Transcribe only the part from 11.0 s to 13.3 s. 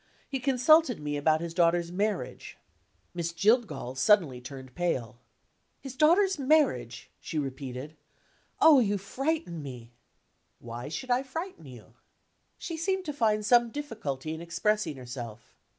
I frighten you?" She seemed to